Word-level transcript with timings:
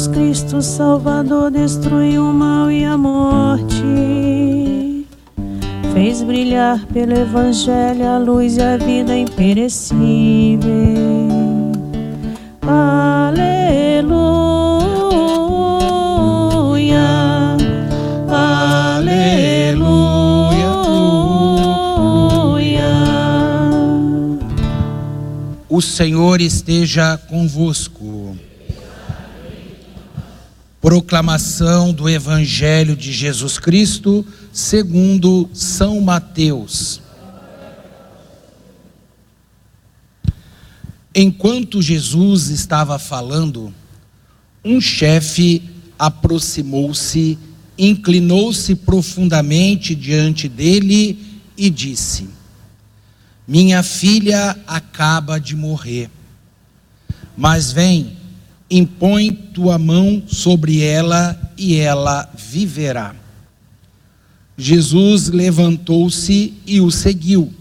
Jesus 0.00 0.06
Cristo, 0.08 0.62
Salvador, 0.62 1.50
destruiu 1.50 2.30
o 2.30 2.32
mal 2.32 2.70
e 2.70 2.86
a 2.86 2.96
morte. 2.96 3.74
Fez 5.92 6.22
brilhar 6.22 6.86
pelo 6.86 7.12
Evangelho 7.12 8.06
a 8.06 8.16
luz 8.16 8.56
e 8.56 8.62
a 8.62 8.78
vida 8.78 9.14
imperecível. 9.14 10.00
Aleluia, 12.62 13.50
aleluia. 18.26 19.20
O 25.68 25.82
Senhor 25.82 26.40
esteja 26.40 27.18
convosco. 27.28 28.34
Proclamação 30.80 31.92
do 31.92 32.08
Evangelho 32.08 32.96
de 32.96 33.12
Jesus 33.12 33.58
Cristo, 33.58 34.24
segundo 34.50 35.50
São 35.52 36.00
Mateus. 36.00 37.02
Enquanto 41.14 41.82
Jesus 41.82 42.48
estava 42.48 42.98
falando, 42.98 43.74
um 44.64 44.80
chefe 44.80 45.62
aproximou-se, 45.98 47.38
inclinou-se 47.76 48.74
profundamente 48.74 49.94
diante 49.94 50.48
dele 50.48 51.42
e 51.58 51.68
disse: 51.68 52.26
Minha 53.46 53.82
filha 53.82 54.56
acaba 54.66 55.38
de 55.38 55.54
morrer, 55.54 56.08
mas 57.36 57.70
vem, 57.70 58.16
impõe 58.70 59.32
tua 59.32 59.78
mão 59.78 60.22
sobre 60.26 60.80
ela 60.80 61.38
e 61.58 61.76
ela 61.76 62.30
viverá. 62.36 63.14
Jesus 64.56 65.28
levantou-se 65.28 66.54
e 66.66 66.80
o 66.80 66.90
seguiu, 66.90 67.52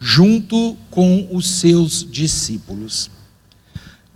junto 0.00 0.76
com 0.90 1.28
os 1.30 1.48
seus 1.48 2.06
discípulos. 2.10 3.10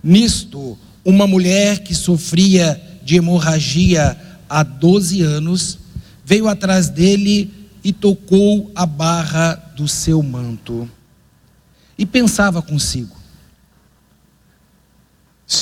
Nisto, 0.03 0.77
uma 1.05 1.27
mulher 1.27 1.79
que 1.79 1.93
sofria 1.93 2.81
de 3.03 3.15
hemorragia 3.15 4.17
há 4.49 4.63
12 4.63 5.21
anos 5.21 5.79
veio 6.25 6.47
atrás 6.47 6.89
dele 6.89 7.51
e 7.83 7.91
tocou 7.91 8.71
a 8.73 8.85
barra 8.85 9.55
do 9.75 9.87
seu 9.87 10.23
manto. 10.23 10.89
E 11.97 12.05
pensava 12.05 12.61
consigo: 12.61 13.15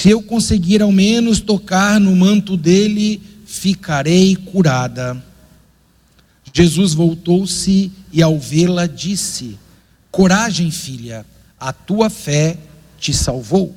se 0.01 0.09
eu 0.09 0.19
conseguir 0.19 0.81
ao 0.81 0.91
menos 0.91 1.39
tocar 1.39 1.99
no 1.99 2.15
manto 2.15 2.57
dele, 2.57 3.21
ficarei 3.45 4.35
curada. 4.35 5.23
Jesus 6.51 6.95
voltou-se 6.95 7.91
e, 8.11 8.19
ao 8.19 8.39
vê-la, 8.39 8.87
disse: 8.87 9.59
Coragem, 10.09 10.71
filha, 10.71 11.23
a 11.59 11.71
tua 11.71 12.09
fé 12.09 12.57
te 12.99 13.13
salvou. 13.13 13.75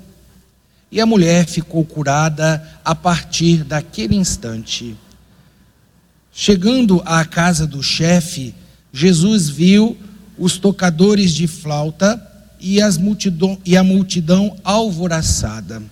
E 0.90 0.98
a 0.98 1.04
mulher 1.04 1.46
ficou 1.46 1.84
curada 1.84 2.80
a 2.82 2.94
partir 2.94 3.62
daquele 3.62 4.16
instante. 4.16 4.96
Chegando 6.32 7.02
à 7.04 7.22
casa 7.26 7.66
do 7.66 7.82
chefe, 7.82 8.54
Jesus 8.90 9.50
viu 9.50 9.94
os 10.38 10.56
tocadores 10.56 11.32
de 11.32 11.46
flauta 11.46 12.18
e, 12.58 12.80
as 12.80 12.96
multidão, 12.96 13.58
e 13.62 13.76
a 13.76 13.84
multidão 13.84 14.56
alvoraçada 14.64 15.82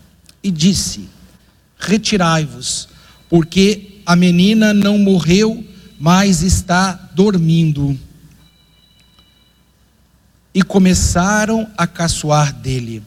e 0.42 0.50
disse: 0.50 1.08
Retirai-vos, 1.78 2.88
porque 3.28 4.00
a 4.04 4.16
menina 4.16 4.74
não 4.74 4.98
morreu, 4.98 5.64
mas 5.98 6.42
está 6.42 6.92
dormindo. 7.14 7.98
E 10.54 10.62
começaram 10.62 11.66
a 11.76 11.86
caçoar 11.86 12.52
dele. 12.52 13.02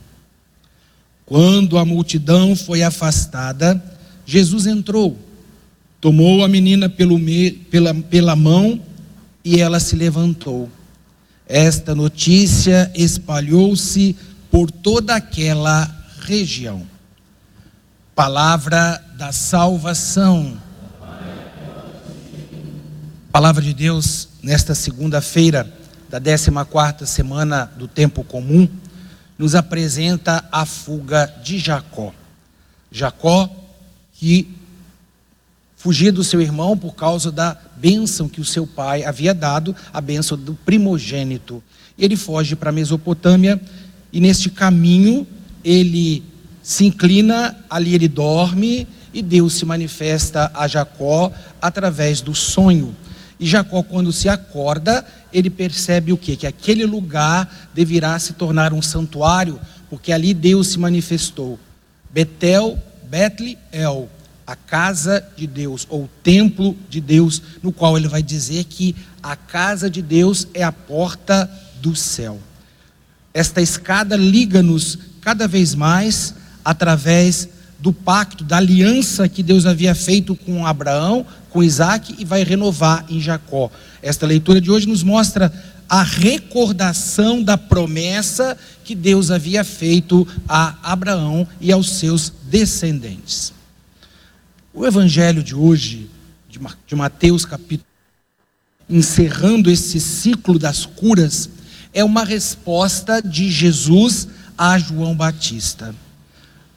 Quando 1.25 1.77
a 1.77 1.85
multidão 1.85 2.55
foi 2.55 2.83
afastada, 2.83 3.83
Jesus 4.25 4.65
entrou, 4.65 5.19
tomou 5.99 6.43
a 6.43 6.47
menina 6.47 6.87
pelo 6.89 7.17
me, 7.17 7.51
pela, 7.51 7.93
pela 7.93 8.35
mão 8.35 8.81
e 9.43 9.59
ela 9.59 9.79
se 9.79 9.95
levantou. 9.95 10.69
Esta 11.47 11.93
notícia 11.93 12.91
espalhou-se 12.95 14.15
por 14.49 14.71
toda 14.71 15.15
aquela 15.15 15.93
região. 16.21 16.94
Palavra 18.15 19.03
da 19.17 19.33
salvação. 19.33 20.57
Palavra 23.29 23.61
de 23.61 23.73
Deus 23.73 24.29
nesta 24.41 24.73
segunda-feira 24.73 25.69
da 26.09 26.21
14ª 26.21 27.05
semana 27.05 27.69
do 27.77 27.89
tempo 27.89 28.23
comum 28.23 28.69
nos 29.37 29.53
apresenta 29.53 30.45
a 30.49 30.65
fuga 30.65 31.25
de 31.43 31.59
Jacó. 31.59 32.13
Jacó 32.89 33.53
que 34.13 34.47
fugia 35.75 36.13
do 36.13 36.23
seu 36.23 36.41
irmão 36.41 36.77
por 36.77 36.95
causa 36.95 37.29
da 37.29 37.57
bênção 37.75 38.29
que 38.29 38.39
o 38.39 38.45
seu 38.45 38.65
pai 38.65 39.03
havia 39.03 39.33
dado, 39.33 39.75
a 39.91 39.99
bênção 39.99 40.37
do 40.37 40.53
primogênito. 40.53 41.61
Ele 41.99 42.15
foge 42.15 42.55
para 42.55 42.69
a 42.69 42.73
Mesopotâmia 42.73 43.61
e 44.13 44.21
neste 44.21 44.49
caminho 44.49 45.27
ele 45.65 46.23
se 46.65 46.83
inclina, 46.83 47.55
ali 47.69 47.93
ele 47.93 48.07
dorme 48.07 48.87
e 49.13 49.21
Deus 49.21 49.53
se 49.53 49.63
manifesta 49.63 50.49
a 50.51 50.67
Jacó 50.67 51.31
através 51.61 52.21
do 52.21 52.33
sonho. 52.33 52.95
E 53.39 53.45
Jacó, 53.45 53.83
quando 53.83 54.11
se 54.11 54.27
acorda, 54.27 55.05
ele 55.31 55.51
percebe 55.51 56.11
o 56.11 56.17
quê? 56.17 56.35
Que 56.35 56.47
aquele 56.47 56.83
lugar 56.83 57.69
deverá 57.71 58.17
se 58.17 58.33
tornar 58.33 58.73
um 58.73 58.81
santuário, 58.81 59.59
porque 59.91 60.11
ali 60.11 60.33
Deus 60.33 60.69
se 60.69 60.79
manifestou. 60.79 61.59
Betel, 62.11 62.79
Betleel, 63.03 64.09
a 64.47 64.55
casa 64.55 65.23
de 65.37 65.45
Deus, 65.45 65.85
ou 65.87 66.05
o 66.05 66.09
templo 66.23 66.75
de 66.89 66.99
Deus, 66.99 67.43
no 67.61 67.71
qual 67.71 67.95
ele 67.95 68.07
vai 68.07 68.23
dizer 68.23 68.63
que 68.63 68.95
a 69.21 69.35
casa 69.35 69.87
de 69.87 70.01
Deus 70.01 70.47
é 70.51 70.63
a 70.63 70.71
porta 70.71 71.47
do 71.79 71.95
céu. 71.95 72.39
Esta 73.35 73.61
escada 73.61 74.15
liga-nos 74.15 74.97
cada 75.21 75.47
vez 75.47 75.75
mais 75.75 76.33
através 76.65 77.47
do 77.77 77.93
pacto, 77.93 78.43
da 78.43 78.57
aliança 78.57 79.29
que 79.29 79.43
Deus 79.43 79.67
havia 79.67 79.93
feito 79.93 80.35
com 80.35 80.65
Abraão, 80.65 81.25
com 81.51 81.63
Isaac 81.63 82.15
e 82.17 82.25
vai 82.25 82.43
renovar 82.43 83.05
em 83.07 83.21
Jacó. 83.21 83.69
Esta 84.01 84.25
leitura 84.25 84.59
de 84.59 84.71
hoje 84.71 84.87
nos 84.87 85.03
mostra 85.03 85.53
a 85.87 86.01
recordação 86.01 87.43
da 87.43 87.57
promessa 87.57 88.57
que 88.83 88.95
Deus 88.95 89.29
havia 89.29 89.63
feito 89.63 90.27
a 90.49 90.75
Abraão 90.81 91.47
e 91.61 91.71
aos 91.71 91.91
seus 91.91 92.33
descendentes. 92.49 93.53
O 94.73 94.85
evangelho 94.85 95.43
de 95.43 95.53
hoje, 95.53 96.09
de 96.49 96.95
Mateus 96.95 97.45
capítulo, 97.45 97.87
encerrando 98.89 99.69
esse 99.69 99.99
ciclo 99.99 100.57
das 100.57 100.85
curas, 100.85 101.49
é 101.93 102.03
uma 102.03 102.23
resposta 102.23 103.21
de 103.21 103.49
Jesus 103.49 104.27
a 104.57 104.77
João 104.77 105.15
Batista. 105.15 105.93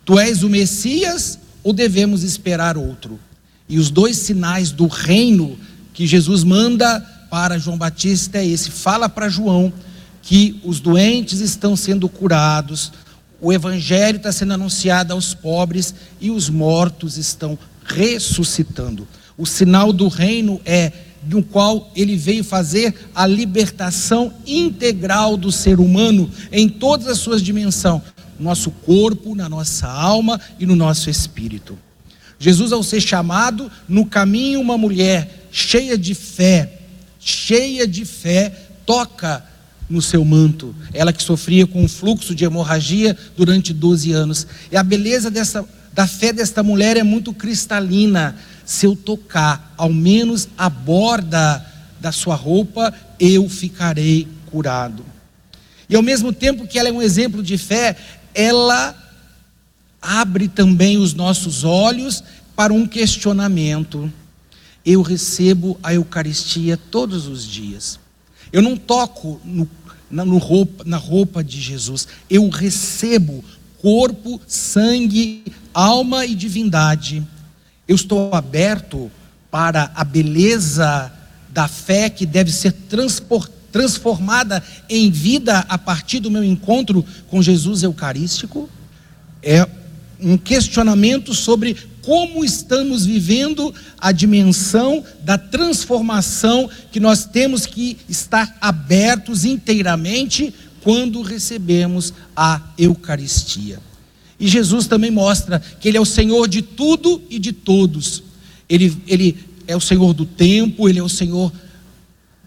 Tu 0.08 0.18
és 0.18 0.42
o 0.42 0.48
Messias 0.48 1.38
ou 1.62 1.70
devemos 1.70 2.22
esperar 2.22 2.78
outro? 2.78 3.20
E 3.68 3.78
os 3.78 3.90
dois 3.90 4.16
sinais 4.16 4.70
do 4.70 4.86
reino 4.86 5.58
que 5.92 6.06
Jesus 6.06 6.42
manda 6.42 6.98
para 7.30 7.58
João 7.58 7.76
Batista 7.76 8.38
é 8.38 8.46
esse: 8.46 8.70
fala 8.70 9.06
para 9.06 9.28
João 9.28 9.70
que 10.22 10.58
os 10.64 10.80
doentes 10.80 11.40
estão 11.40 11.76
sendo 11.76 12.08
curados, 12.08 12.90
o 13.38 13.52
evangelho 13.52 14.16
está 14.16 14.32
sendo 14.32 14.54
anunciado 14.54 15.12
aos 15.12 15.34
pobres 15.34 15.94
e 16.18 16.30
os 16.30 16.48
mortos 16.48 17.18
estão 17.18 17.58
ressuscitando. 17.84 19.06
O 19.36 19.44
sinal 19.44 19.92
do 19.92 20.08
reino 20.08 20.58
é 20.64 20.90
no 21.28 21.42
qual 21.42 21.92
ele 21.94 22.16
veio 22.16 22.42
fazer 22.42 22.94
a 23.14 23.26
libertação 23.26 24.32
integral 24.46 25.36
do 25.36 25.52
ser 25.52 25.78
humano 25.78 26.30
em 26.50 26.66
todas 26.66 27.08
as 27.08 27.18
suas 27.18 27.42
dimensões, 27.42 28.00
no 28.38 28.44
nosso 28.44 28.70
corpo, 28.70 29.34
na 29.34 29.48
nossa 29.48 29.86
alma 29.86 30.40
e 30.58 30.66
no 30.66 30.76
nosso 30.76 31.10
espírito. 31.10 31.78
Jesus, 32.38 32.72
ao 32.72 32.82
ser 32.82 33.00
chamado, 33.00 33.70
no 33.88 34.06
caminho, 34.06 34.60
uma 34.60 34.78
mulher 34.78 35.48
cheia 35.50 35.98
de 35.98 36.14
fé, 36.14 36.72
cheia 37.18 37.86
de 37.86 38.04
fé, 38.04 38.50
toca 38.86 39.44
no 39.88 40.00
seu 40.00 40.24
manto. 40.24 40.74
Ela 40.92 41.12
que 41.12 41.22
sofria 41.22 41.66
com 41.66 41.82
um 41.82 41.88
fluxo 41.88 42.34
de 42.34 42.44
hemorragia 42.44 43.16
durante 43.36 43.72
12 43.72 44.12
anos. 44.12 44.46
E 44.70 44.76
a 44.76 44.82
beleza 44.82 45.30
dessa, 45.30 45.64
da 45.92 46.06
fé 46.06 46.32
desta 46.32 46.62
mulher 46.62 46.96
é 46.96 47.02
muito 47.02 47.32
cristalina. 47.32 48.36
Se 48.64 48.86
eu 48.86 48.94
tocar 48.94 49.74
ao 49.76 49.92
menos 49.92 50.48
a 50.56 50.68
borda 50.68 51.64
da 52.00 52.12
sua 52.12 52.34
roupa, 52.34 52.94
eu 53.18 53.48
ficarei 53.48 54.28
curado. 54.46 55.04
E 55.88 55.96
ao 55.96 56.02
mesmo 56.02 56.32
tempo 56.32 56.66
que 56.66 56.78
ela 56.78 56.90
é 56.90 56.92
um 56.92 57.00
exemplo 57.00 57.42
de 57.42 57.56
fé, 57.56 57.96
ela 58.38 58.96
abre 60.00 60.46
também 60.46 60.96
os 60.96 61.12
nossos 61.12 61.64
olhos 61.64 62.22
para 62.54 62.72
um 62.72 62.86
questionamento. 62.86 64.12
Eu 64.86 65.02
recebo 65.02 65.76
a 65.82 65.92
Eucaristia 65.92 66.76
todos 66.76 67.26
os 67.26 67.44
dias. 67.44 67.98
Eu 68.52 68.62
não 68.62 68.76
toco 68.76 69.40
no, 69.44 69.68
na, 70.08 70.24
no 70.24 70.38
roupa, 70.38 70.84
na 70.86 70.96
roupa 70.96 71.42
de 71.42 71.60
Jesus. 71.60 72.06
Eu 72.30 72.48
recebo 72.48 73.44
corpo, 73.82 74.40
sangue, 74.46 75.42
alma 75.74 76.24
e 76.24 76.36
divindade. 76.36 77.26
Eu 77.88 77.96
estou 77.96 78.32
aberto 78.32 79.10
para 79.50 79.90
a 79.96 80.04
beleza 80.04 81.12
da 81.48 81.66
fé 81.66 82.08
que 82.08 82.24
deve 82.24 82.52
ser 82.52 82.70
transformada 83.70 84.62
em 84.88 85.10
vida 85.10 85.64
a 85.68 85.78
partir 85.78 86.20
do 86.20 86.30
meu 86.30 86.44
encontro 86.44 87.04
com 87.28 87.42
Jesus 87.42 87.82
Eucarístico. 87.82 88.68
É 89.42 89.66
um 90.20 90.36
questionamento 90.36 91.34
sobre 91.34 91.76
como 92.02 92.44
estamos 92.44 93.04
vivendo 93.04 93.74
a 93.98 94.12
dimensão 94.12 95.04
da 95.22 95.36
transformação 95.36 96.68
que 96.90 96.98
nós 96.98 97.26
temos 97.26 97.66
que 97.66 97.98
estar 98.08 98.56
abertos 98.60 99.44
inteiramente 99.44 100.54
quando 100.82 101.20
recebemos 101.20 102.14
a 102.34 102.62
Eucaristia. 102.78 103.78
E 104.40 104.48
Jesus 104.48 104.86
também 104.86 105.10
mostra 105.10 105.60
que 105.80 105.88
Ele 105.88 105.98
é 105.98 106.00
o 106.00 106.06
Senhor 106.06 106.48
de 106.48 106.62
tudo 106.62 107.20
e 107.28 107.38
de 107.38 107.52
todos. 107.52 108.22
Ele, 108.68 108.96
ele 109.06 109.36
é 109.66 109.76
o 109.76 109.80
Senhor 109.80 110.14
do 110.14 110.24
tempo, 110.24 110.88
Ele 110.88 110.98
é 110.98 111.02
o 111.02 111.08
Senhor 111.08 111.52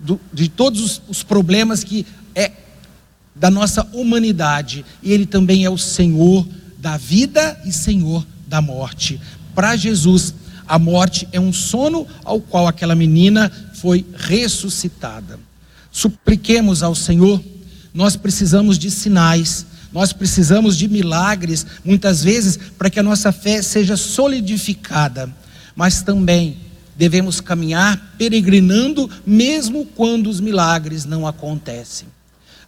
do, 0.04 0.20
de 0.34 0.50
todos 0.50 0.82
os, 0.82 1.02
os 1.08 1.24
problemas 1.24 1.84
que 1.84 2.06
é 2.36 2.52
da 3.36 3.50
nossa 3.50 3.88
humanidade. 3.94 4.86
E 5.02 5.12
Ele 5.12 5.26
também 5.26 5.66
é 5.66 5.70
o 5.70 5.78
Senhor 5.78 6.48
da 6.78 6.98
vida 6.98 7.60
e 7.66 7.72
Senhor 7.72 8.26
da 8.48 8.62
morte. 8.62 9.20
Para 9.54 9.76
Jesus, 9.76 10.34
a 10.68 10.80
morte 10.80 11.28
é 11.32 11.40
um 11.40 11.54
sono 11.54 12.08
ao 12.24 12.40
qual 12.40 12.68
aquela 12.68 12.96
menina 12.96 13.52
foi 13.74 14.06
ressuscitada. 14.16 15.40
Supliquemos 15.92 16.82
ao 16.82 16.96
Senhor, 16.96 17.42
nós 17.94 18.16
precisamos 18.16 18.80
de 18.80 18.90
sinais, 18.90 19.66
nós 19.92 20.14
precisamos 20.14 20.78
de 20.78 20.88
milagres, 20.88 21.66
muitas 21.84 22.24
vezes, 22.24 22.58
para 22.78 22.90
que 22.90 23.00
a 23.00 23.04
nossa 23.04 23.32
fé 23.32 23.62
seja 23.62 23.98
solidificada, 23.98 25.30
mas 25.76 26.02
também 26.02 26.58
devemos 27.02 27.42
caminhar 27.42 28.14
peregrinando, 28.16 29.10
mesmo 29.26 29.88
quando 29.88 30.30
os 30.30 30.40
milagres 30.40 31.04
não 31.04 31.26
acontecem. 31.26 32.08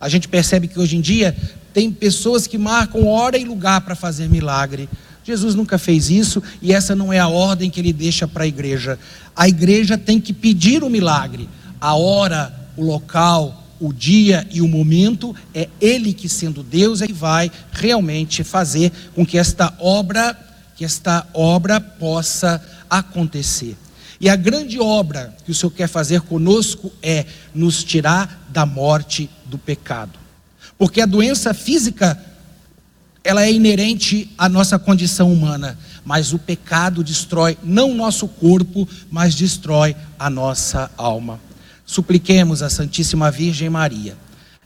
A 0.01 0.09
gente 0.09 0.27
percebe 0.27 0.67
que 0.67 0.79
hoje 0.79 0.97
em 0.97 1.01
dia 1.01 1.37
tem 1.71 1.91
pessoas 1.91 2.47
que 2.47 2.57
marcam 2.57 3.05
hora 3.05 3.37
e 3.37 3.43
lugar 3.43 3.81
para 3.81 3.93
fazer 3.93 4.27
milagre. 4.27 4.89
Jesus 5.23 5.53
nunca 5.53 5.77
fez 5.77 6.09
isso 6.09 6.41
e 6.63 6.73
essa 6.73 6.95
não 6.95 7.13
é 7.13 7.19
a 7.19 7.27
ordem 7.27 7.69
que 7.69 7.79
ele 7.79 7.93
deixa 7.93 8.27
para 8.27 8.43
a 8.43 8.47
igreja. 8.47 8.97
A 9.35 9.47
igreja 9.47 9.99
tem 9.99 10.19
que 10.19 10.33
pedir 10.33 10.83
o 10.83 10.89
milagre. 10.89 11.47
A 11.79 11.93
hora, 11.93 12.51
o 12.75 12.83
local, 12.83 13.63
o 13.79 13.93
dia 13.93 14.47
e 14.49 14.63
o 14.63 14.67
momento 14.67 15.35
é 15.53 15.69
ele 15.79 16.11
que 16.11 16.27
sendo 16.27 16.63
Deus 16.63 17.03
é 17.03 17.05
que 17.05 17.13
vai 17.13 17.51
realmente 17.71 18.43
fazer 18.43 18.91
com 19.13 19.23
que 19.23 19.37
esta 19.37 19.71
obra, 19.77 20.35
que 20.75 20.83
esta 20.83 21.23
obra 21.35 21.79
possa 21.79 22.59
acontecer. 22.89 23.77
E 24.19 24.29
a 24.29 24.35
grande 24.35 24.79
obra 24.79 25.35
que 25.45 25.51
o 25.51 25.55
Senhor 25.55 25.71
quer 25.71 25.87
fazer 25.87 26.21
conosco 26.21 26.91
é 27.01 27.25
nos 27.53 27.83
tirar 27.83 28.47
da 28.49 28.65
morte 28.65 29.29
do 29.45 29.57
pecado. 29.57 30.19
Porque 30.77 31.01
a 31.01 31.05
doença 31.05 31.53
física 31.53 32.21
ela 33.23 33.43
é 33.43 33.51
inerente 33.51 34.29
à 34.37 34.49
nossa 34.49 34.77
condição 34.77 35.31
humana, 35.31 35.77
mas 36.03 36.33
o 36.33 36.39
pecado 36.39 37.03
destrói 37.03 37.57
não 37.63 37.91
o 37.91 37.95
nosso 37.95 38.27
corpo, 38.27 38.87
mas 39.09 39.33
destrói 39.33 39.95
a 40.19 40.29
nossa 40.29 40.91
alma. 40.97 41.39
Supliquemos 41.85 42.61
a 42.61 42.69
Santíssima 42.69 43.31
Virgem 43.31 43.69
Maria, 43.69 44.17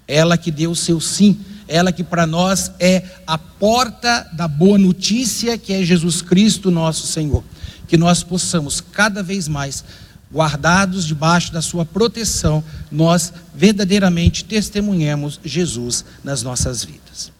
ela 0.08 0.38
que 0.38 0.50
deu 0.50 0.72
o 0.72 0.76
seu 0.76 1.00
sim, 1.00 1.38
ela 1.68 1.92
que 1.92 2.04
para 2.04 2.26
nós 2.26 2.72
é 2.80 3.04
a 3.28 3.38
porta 3.38 4.28
da 4.34 4.48
boa 4.48 4.78
notícia, 4.78 5.58
que 5.58 5.74
é 5.74 5.84
Jesus 5.84 6.22
Cristo, 6.22 6.72
nosso 6.72 7.06
Senhor. 7.06 7.44
Que 7.88 7.98
nós 7.98 8.24
possamos 8.24 8.82
cada 8.82 9.24
vez 9.24 9.48
mais, 9.48 9.84
guardados 10.32 11.06
debaixo 11.06 11.52
da 11.52 11.62
sua 11.62 11.86
proteção, 11.86 12.64
nós 12.92 13.32
verdadeiramente 13.56 14.44
testemunhemos 14.44 15.40
Jesus 15.44 16.04
nas 16.24 16.44
nossas 16.44 16.84
vidas. 16.84 17.32